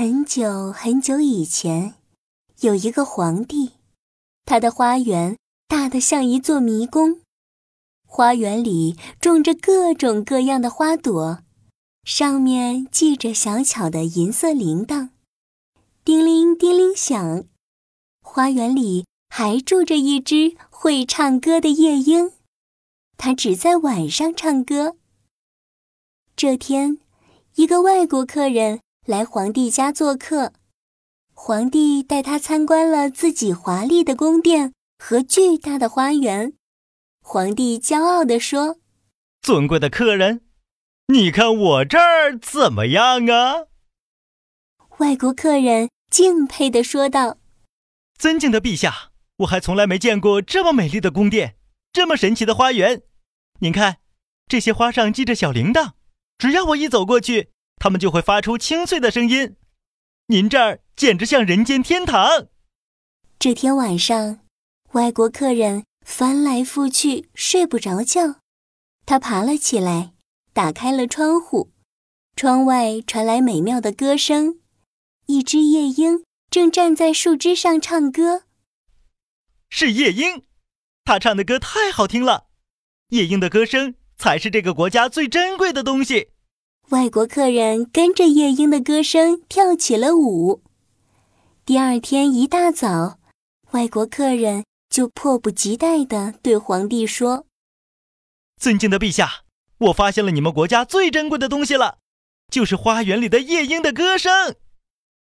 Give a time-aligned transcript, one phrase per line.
[0.00, 1.96] 很久很久以前，
[2.60, 3.72] 有一个皇帝，
[4.44, 5.36] 他的花园
[5.66, 7.20] 大得像一座迷宫。
[8.06, 11.40] 花园里种着各种各样的花朵，
[12.04, 15.08] 上面系着小巧的银色铃铛，
[16.04, 17.44] 叮铃叮铃响。
[18.22, 22.30] 花园里还住着一只会唱歌的夜莺，
[23.16, 24.96] 它只在晚上唱歌。
[26.36, 26.98] 这天，
[27.56, 30.52] 一个外国客人来皇帝家做客，
[31.32, 36.52] 皇帝带他参观了自己华丽的宫殿和巨大的花园。
[37.22, 38.76] 皇帝骄傲地说
[39.40, 40.42] ：“尊贵的客人，
[41.06, 43.68] 你看我这儿怎么样啊？”
[44.98, 47.38] 外国客人敬佩地说道
[48.18, 51.56] ：“尊敬的陛下，我还从来没见过这么美丽的宫殿，
[51.94, 53.00] 这么神奇的花园。
[53.60, 54.00] 您看，
[54.46, 55.92] 这些花上系着小铃铛，
[56.36, 59.56] 只要我一走过去，它们就会发出清脆的声音。
[60.26, 62.48] 您这儿简直像人间天堂。”
[63.38, 64.40] 这天晚上，
[64.92, 65.84] 外国客人。
[66.08, 68.40] 翻来覆去睡不着觉，
[69.04, 70.14] 他爬了起来，
[70.54, 71.70] 打开了窗户，
[72.34, 74.58] 窗外传来美妙的歌声，
[75.26, 78.44] 一只夜莺正站在树枝上唱歌。
[79.68, 80.44] 是夜莺，
[81.04, 82.46] 它唱的歌太好听了，
[83.10, 86.30] 夜莺的歌声才是这个国家最珍贵的东西。
[86.90, 90.62] 外国客人跟着夜莺的歌声跳起了舞。
[91.66, 93.18] 第二天一大早，
[93.72, 94.64] 外国客人。
[94.90, 97.44] 就迫不及待地对皇帝说
[98.58, 99.42] ：“尊敬的陛下，
[99.76, 101.98] 我发现了你们国家最珍贵的东西了，
[102.50, 104.56] 就是花园里的夜莺的歌声。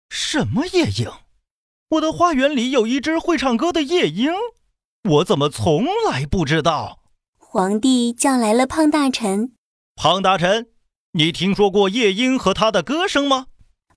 [0.08, 1.10] 什么夜莺？
[1.90, 4.32] 我的花园里有一只会唱歌的夜莺，
[5.10, 7.00] 我怎么从来不知道？”
[7.36, 9.52] 皇帝叫来了胖大臣。
[9.96, 10.68] 胖大臣，
[11.16, 13.46] 你听说过夜莺和它的歌声吗？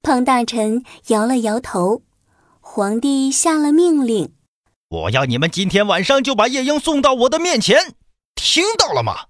[0.02, 2.04] 胖大臣摇了摇头。
[2.62, 4.32] 皇帝下了命令。
[4.88, 7.94] 我要你们今天晚上就把夜莺送到我的面前，
[8.36, 9.26] 听到了吗？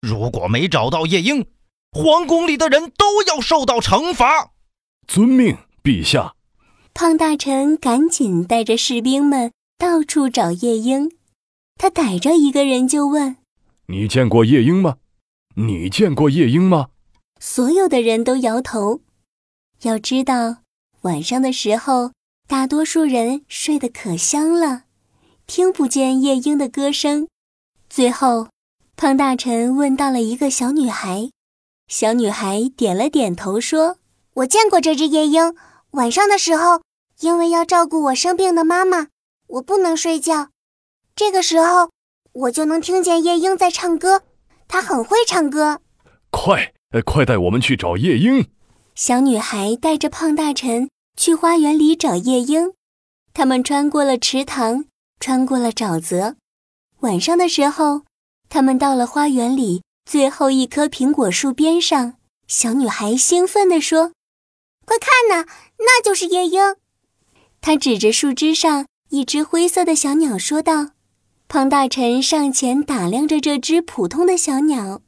[0.00, 1.46] 如果没找到夜莺，
[1.90, 4.52] 皇宫里的人都要受到惩罚。
[5.08, 6.34] 遵命，陛下。
[6.92, 11.10] 胖大臣赶紧带着士兵们到处找夜莺。
[11.76, 13.38] 他逮着一个人就问
[13.90, 14.98] ：“你见过夜莺吗？
[15.56, 16.90] 你见过夜莺吗？”
[17.40, 19.00] 所有的人都摇头。
[19.82, 20.58] 要知道，
[21.02, 22.12] 晚上的时候，
[22.48, 24.84] 大多数人睡得可香了。
[25.46, 27.28] 听不见夜莺的歌声。
[27.90, 28.48] 最后，
[28.96, 31.30] 胖大臣问到了一个小女孩，
[31.86, 33.98] 小女孩点了点头，说
[34.34, 35.54] ：“我见过这只夜莺。
[35.90, 36.82] 晚上的时候，
[37.20, 39.08] 因为要照顾我生病的妈妈，
[39.46, 40.48] 我不能睡觉。
[41.14, 41.90] 这个时候，
[42.32, 44.22] 我就能听见夜莺在唱歌。
[44.66, 45.80] 它很会唱歌。
[46.30, 48.46] 快，快带我们去找夜莺！”
[48.94, 52.72] 小女孩带着胖大臣去花园里找夜莺。
[53.32, 54.84] 他们穿过了池塘。
[55.20, 56.36] 穿过了沼泽，
[57.00, 58.02] 晚上的时候，
[58.50, 62.14] 他们到了花园里最后一棵苹果树边上。
[62.46, 64.12] 小女孩兴奋地说
[64.84, 65.46] ：“快看呐，
[65.78, 66.76] 那就是夜莺！”
[67.62, 70.90] 她指着树枝上一只灰色的小鸟说道。
[71.48, 75.00] 胖大臣上前打量着这只普通的小鸟：“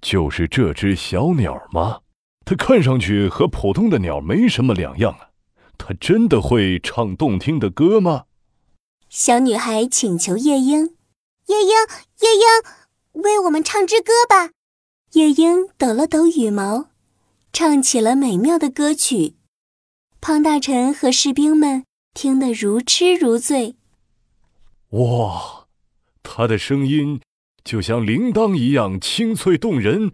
[0.00, 2.00] 就是这只小鸟吗？
[2.44, 5.30] 它看上去和普通的鸟没什么两样啊。
[5.76, 8.24] 它真的会唱动听的歌吗？”
[9.08, 10.96] 小女孩请求夜莺
[11.46, 11.70] ：“夜莺，
[12.20, 14.50] 夜莺，为我们唱支歌吧。”
[15.12, 16.90] 夜莺抖了抖羽毛，
[17.52, 19.36] 唱起了美妙的歌曲。
[20.20, 21.84] 胖大臣和士兵们
[22.14, 23.76] 听得如痴如醉。
[24.90, 25.66] 哇，
[26.22, 27.20] 他的声音
[27.64, 30.12] 就像铃铛一样清脆动人，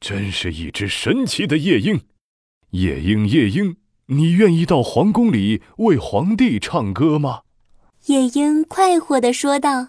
[0.00, 2.02] 真是一只神奇的夜莺。
[2.70, 3.76] 夜莺，夜莺，
[4.06, 7.42] 你愿意到皇宫里为皇帝唱歌吗？
[8.06, 9.88] 夜莺快活地说道：“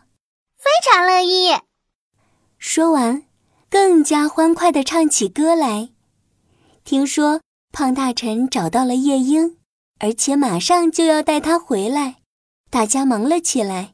[0.57, 1.49] 非常乐意。”
[2.57, 3.23] 说完，
[3.69, 5.89] 更加欢快地唱起歌来。
[6.83, 7.41] 听说
[7.71, 9.57] 胖大臣找到了夜莺，
[9.99, 12.21] 而且马上就要带他回来，
[12.71, 13.93] 大家忙了起来。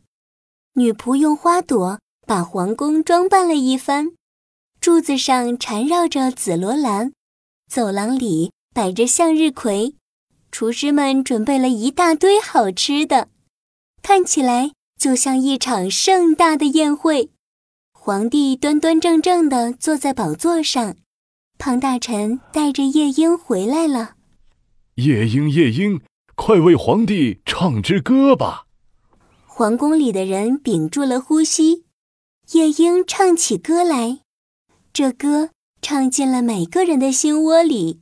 [0.76, 4.12] 女仆用花朵把皇宫装扮了一番，
[4.80, 7.12] 柱子上缠绕着紫罗兰，
[7.70, 9.96] 走廊里摆着向日葵，
[10.52, 13.30] 厨师们准备了一大堆好吃的。
[14.02, 17.30] 看起来就像一场盛大的宴会，
[17.94, 20.96] 皇帝端端正正地坐在宝座上，
[21.58, 24.16] 胖大臣带着夜莺回来了。
[24.96, 26.02] 夜莺，夜莺，
[26.36, 28.66] 快为皇帝唱支歌吧！
[29.46, 31.83] 皇宫里的人屏住了呼吸，
[32.52, 34.20] 夜莺唱起歌来，
[34.92, 35.50] 这歌
[35.82, 38.02] 唱进了每个人的心窝里，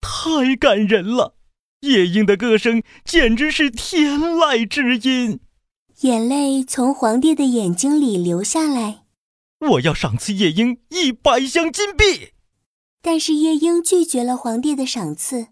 [0.00, 1.36] 太感人了。
[1.80, 5.40] 夜莺的歌声简直是天籁之音。
[6.00, 9.04] 眼泪从皇帝的眼睛里流下来。
[9.60, 12.32] 我要赏赐夜莺一百箱金币。
[13.02, 15.48] 但是夜莺拒绝了皇帝的赏赐。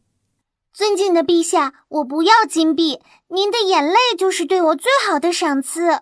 [0.73, 6.01] 尊敬的陛下，我不要金币，您的眼泪就是对我最好的赏赐。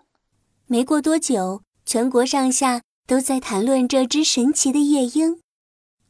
[0.67, 5.41] 没过多久，全国上下都在谈论这只神奇的夜莺，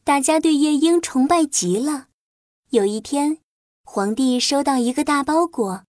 [0.04, 2.08] 大家对夜莺崇拜极了。
[2.68, 3.38] 有一天，
[3.82, 5.84] 皇帝收到一个大包裹，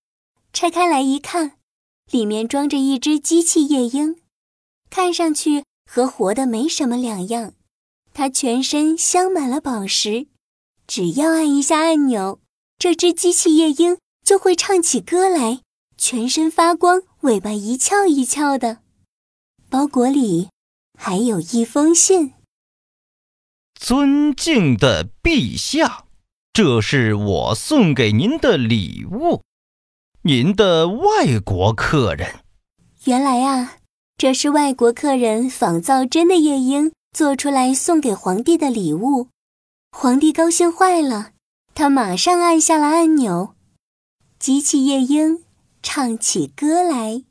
[0.54, 1.58] 拆开来一看，
[2.10, 4.16] 里面装着一只机器夜莺，
[4.90, 7.52] 看上去和活的没什么两样。
[8.14, 10.28] 它全身镶满了宝石，
[10.88, 12.40] 只要按一下按钮，
[12.80, 15.60] 这只机器夜莺就会唱起歌来，
[15.98, 18.78] 全身发光，尾巴一翘一翘的。
[19.72, 20.50] 包裹里
[21.00, 22.34] 还有一封信
[23.80, 26.04] ：“尊敬的陛下，
[26.52, 29.42] 这是我送给您的礼物，
[30.24, 32.42] 您的外国客人。”
[33.06, 33.78] 原来啊，
[34.18, 36.92] 这是外国客人仿造真的夜莺。
[37.14, 39.28] 做出来送给皇帝的礼物，
[39.92, 41.32] 皇帝高兴坏了，
[41.76, 43.54] 他马上按下了按钮，
[44.40, 45.44] 机器夜莺
[45.84, 47.24] 唱起歌来。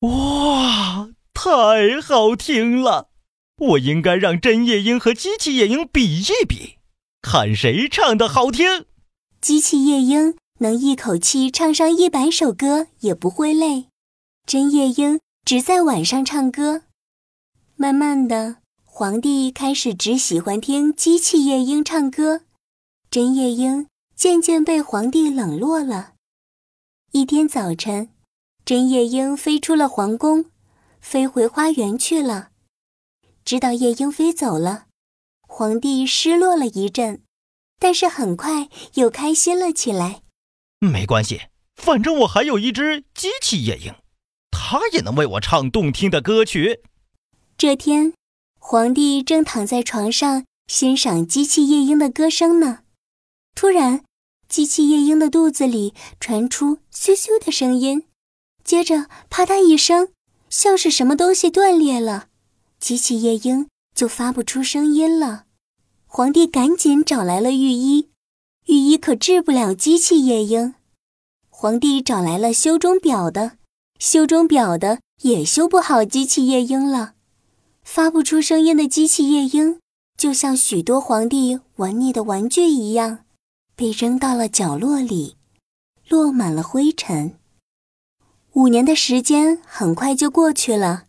[0.00, 1.10] 哇，
[1.42, 3.08] 太好听了！
[3.56, 6.76] 我应该让真夜莺和机器夜莺比一比，
[7.22, 8.84] 看谁唱的好听。
[9.40, 13.86] 机器夜莺能一口气唱上一百首歌也不会累，
[14.44, 16.82] 真夜莺只在晚上唱歌。
[17.74, 18.56] 慢慢的。
[18.84, 22.42] 皇帝开始只喜欢听机器夜莺唱歌，
[23.10, 26.12] 真夜莺渐渐被皇帝冷落了。
[27.12, 28.10] 一天早晨，
[28.62, 30.49] 真夜莺飞出了皇宫，
[31.00, 32.50] 飞回花园去了。
[33.44, 34.86] 知道夜莺飞走了，
[35.40, 37.22] 皇帝失落了一阵，
[37.78, 40.22] 但是很快又开心了起来。
[40.78, 41.42] 没关系，
[41.76, 43.94] 反正我还有一只机器夜莺，
[44.50, 46.82] 它也能为我唱动听的歌曲。
[47.58, 48.12] 这天。
[48.62, 52.80] 皇帝正躺在床上欣赏机器夜莺的歌声呢，
[53.54, 54.04] 突然，
[54.48, 58.06] 机器夜莺的肚子里传出咻咻的声音，
[58.62, 60.12] 接着啪嗒一声，
[60.50, 62.26] 像是什么东西断裂了，
[62.80, 65.44] 机器夜莺就发不出声音了。
[66.06, 68.08] 皇帝赶紧找来了御医，
[68.66, 70.74] 御医可治不了机器夜莺。
[71.48, 73.52] 皇帝找来了修钟表的，
[74.00, 77.14] 修钟表的也修不好机器夜莺了。
[77.84, 79.78] 发不出声音的机器夜莺，
[80.16, 83.20] 就像许多皇帝玩腻的玩具一样，
[83.76, 85.36] 被扔到了角落里，
[86.08, 87.36] 落满了灰尘。
[88.54, 91.04] 五年的时间很快就过去了，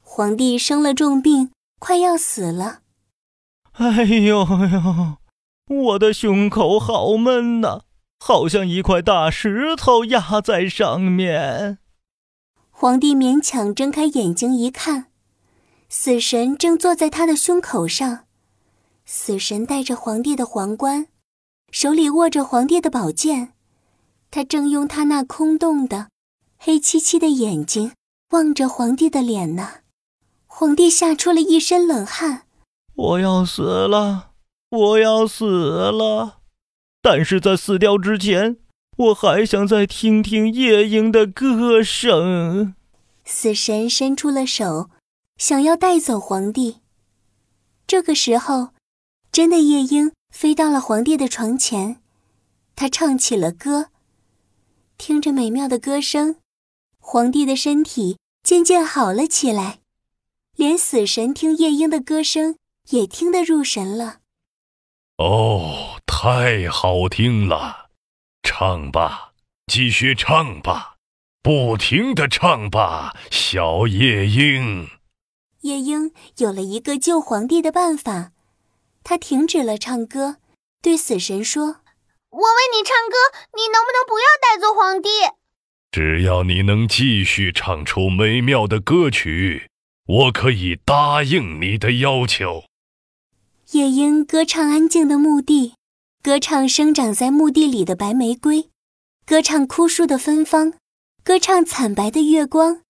[0.00, 1.50] 皇帝生了重病，
[1.80, 2.80] 快要死了。
[3.72, 5.16] 哎呦呦，
[5.68, 7.80] 我的胸口好闷呐，
[8.20, 11.78] 好像一块大石头压在上面。
[12.70, 15.06] 皇帝勉强睁开眼睛一看。
[15.88, 18.24] 死神正坐在他的胸口上，
[19.04, 21.06] 死神戴着皇帝的皇冠，
[21.70, 23.52] 手里握着皇帝的宝剑，
[24.30, 26.08] 他正用他那空洞的、
[26.66, 27.92] 黑漆漆的眼睛
[28.30, 29.82] 望着皇帝的脸呢。
[30.46, 32.48] 皇帝吓出了一身冷汗。
[32.92, 34.32] 我要死了，
[34.70, 36.40] 我要死了！
[37.00, 38.56] 但是在死掉之前，
[38.96, 42.74] 我还想再听听夜莺的歌声。
[43.24, 44.90] 死神伸出了手。
[45.38, 46.78] 想要带走皇帝。
[47.86, 48.70] 这个时候，
[49.30, 52.00] 真的夜莺飞到了皇帝的床前，
[52.74, 53.90] 他唱起了歌。
[54.98, 56.36] 听着美妙的歌声，
[57.08, 59.78] 皇帝的身体渐渐好了起来，
[60.56, 62.58] 连死神听夜莺的歌声
[62.88, 64.18] 也听得入神了。
[65.18, 67.90] 哦，太好听了！
[68.42, 69.34] 唱吧，
[69.68, 70.96] 继续唱吧，
[71.42, 74.88] 不停的唱吧，小夜莺。
[75.60, 78.32] 夜莺有了一个救皇帝的办法，
[79.04, 80.38] 他停止了唱歌，
[80.82, 81.66] 对死神说
[82.30, 83.16] ：“我为你唱歌，
[83.54, 85.08] 你能不能不要带走皇帝？
[85.96, 89.70] 只要你能继续唱出美妙的歌曲，
[90.06, 92.64] 我可以答应你的要求。”
[93.72, 95.72] 夜莺歌唱安静的墓地，
[96.22, 98.68] 歌唱生长在墓地里的白玫瑰，
[99.24, 100.74] 歌唱枯树的芬芳，
[101.24, 102.82] 歌唱惨白的月光。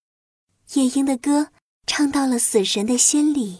[0.75, 1.51] 夜莺的歌。
[1.89, 3.59] 唱到了死神的心里。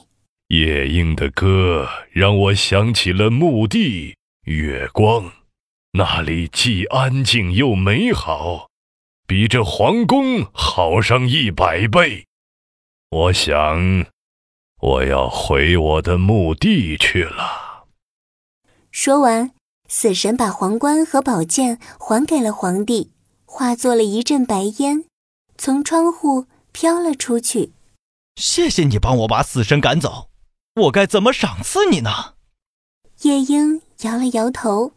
[0.49, 5.31] 夜莺的歌让我想起了墓地、月光，
[5.93, 8.69] 那里既安静又美好，
[9.29, 12.27] 比这皇宫好上一百倍。
[13.11, 14.07] 我想，
[14.81, 17.87] 我要回我的墓地去了。
[18.93, 19.51] 说完，
[19.89, 23.11] 死神把皇冠和宝剑还给了皇帝，
[23.45, 25.05] 化作了一阵白烟，
[25.59, 27.73] 从窗户飘了出去。
[28.37, 30.31] 谢谢你帮我把死神赶走，
[30.83, 32.35] 我该怎么赏赐你呢？
[33.23, 34.93] 夜莺摇了摇头。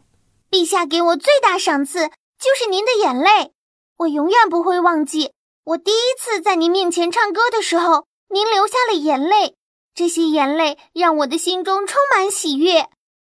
[0.50, 3.52] 陛下给我最大赏赐就是您的眼泪，
[4.00, 5.32] 我永远不会忘记。
[5.64, 9.56] 我第一次在您面前唱歌的时候，您流下了眼泪，
[9.94, 12.88] 这些眼泪让我的心中充满喜悦。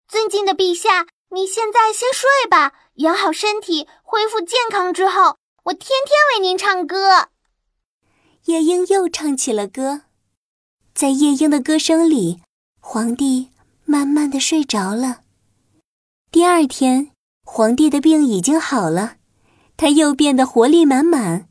[0.07, 7.29] 尊敬的陛下，你现在先睡吧，养好身体，恢复健康之后，我天天为您唱歌。
[8.45, 10.03] 夜莺又唱起了歌，
[10.95, 12.41] 在夜莺的歌声里，
[12.79, 13.51] 皇帝
[13.85, 15.23] 慢慢的睡着了。
[16.31, 17.11] 第二天，
[17.45, 19.17] 皇帝的病已经好了，
[19.83, 21.49] 他又变得活力满满。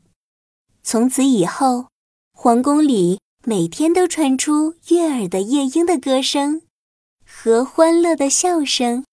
[0.82, 1.88] 从此以后，
[2.32, 6.62] 皇宫里每天都传出悦耳的夜莺的歌声
[7.26, 9.04] 和欢乐的笑声。